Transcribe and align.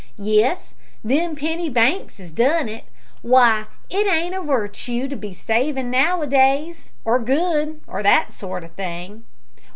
"Yes, 0.17 0.73
them 1.03 1.35
penny 1.35 1.69
banks 1.69 2.19
'as 2.19 2.31
done 2.31 2.67
it. 2.67 2.85
W'y, 3.23 3.67
it 3.91 4.07
ain't 4.11 4.33
a 4.33 4.41
wirtue 4.41 5.07
to 5.07 5.15
be 5.15 5.31
savin' 5.31 5.91
now 5.91 6.23
a 6.23 6.25
days, 6.25 6.89
or 7.05 7.19
good, 7.19 7.81
or 7.85 8.01
that 8.01 8.33
sort 8.33 8.63
o' 8.63 8.67
thing. 8.69 9.25